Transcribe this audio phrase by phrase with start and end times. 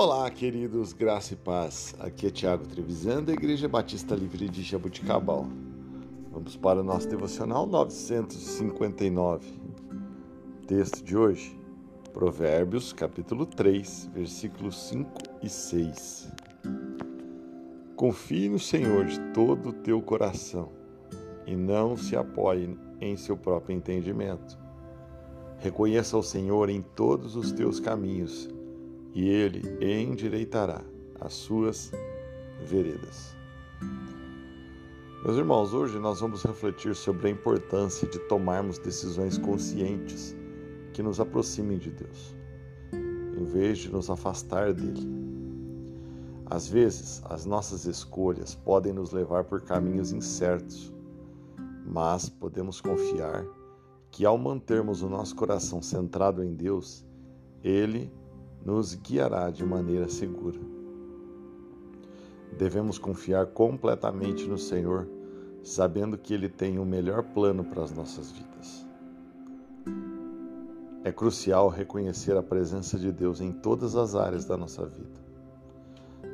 [0.00, 1.92] Olá, queridos, graça e paz.
[1.98, 5.48] Aqui é Tiago Trevisan, da Igreja Batista Livre de Jabuticabal.
[6.30, 9.60] Vamos para o nosso devocional 959.
[10.68, 11.58] Texto de hoje,
[12.12, 15.10] Provérbios, capítulo 3, versículos 5
[15.42, 16.28] e 6.
[17.96, 20.70] Confie no Senhor de todo o teu coração
[21.44, 24.56] e não se apoie em seu próprio entendimento.
[25.58, 28.48] Reconheça o Senhor em todos os teus caminhos
[29.14, 30.82] e ele endireitará
[31.20, 31.92] as suas
[32.64, 33.36] veredas.
[35.24, 40.34] Meus irmãos, hoje nós vamos refletir sobre a importância de tomarmos decisões conscientes
[40.92, 42.36] que nos aproximem de Deus,
[42.92, 45.18] em vez de nos afastar dele.
[46.46, 50.94] Às vezes, as nossas escolhas podem nos levar por caminhos incertos,
[51.84, 53.44] mas podemos confiar
[54.10, 57.04] que ao mantermos o nosso coração centrado em Deus,
[57.62, 58.10] Ele
[58.64, 60.58] nos guiará de maneira segura.
[62.56, 65.08] Devemos confiar completamente no Senhor,
[65.62, 68.86] sabendo que Ele tem o melhor plano para as nossas vidas.
[71.04, 75.20] É crucial reconhecer a presença de Deus em todas as áreas da nossa vida.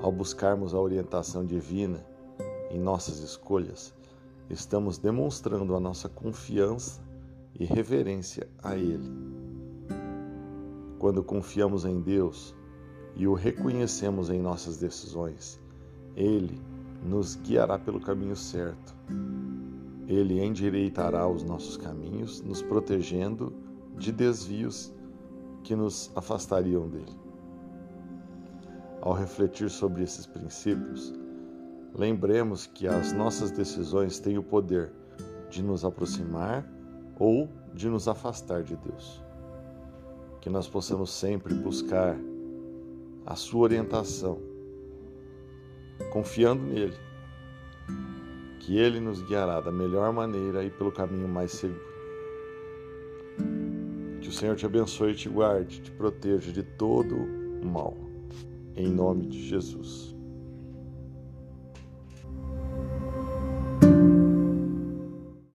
[0.00, 2.04] Ao buscarmos a orientação divina
[2.70, 3.92] em nossas escolhas,
[4.48, 7.02] estamos demonstrando a nossa confiança
[7.58, 9.31] e reverência a Ele.
[11.02, 12.54] Quando confiamos em Deus
[13.16, 15.60] e o reconhecemos em nossas decisões,
[16.14, 16.62] Ele
[17.02, 18.94] nos guiará pelo caminho certo.
[20.06, 23.52] Ele endireitará os nossos caminhos, nos protegendo
[23.98, 24.94] de desvios
[25.64, 27.18] que nos afastariam dele.
[29.00, 31.12] Ao refletir sobre esses princípios,
[31.92, 34.92] lembremos que as nossas decisões têm o poder
[35.50, 36.64] de nos aproximar
[37.18, 39.20] ou de nos afastar de Deus
[40.42, 42.18] que nós possamos sempre buscar
[43.24, 44.40] a Sua orientação,
[46.10, 46.96] confiando nele,
[48.58, 51.92] que Ele nos guiará da melhor maneira e pelo caminho mais seguro.
[54.20, 57.96] Que o Senhor te abençoe e te guarde, te proteja de todo o mal.
[58.74, 60.12] Em nome de Jesus.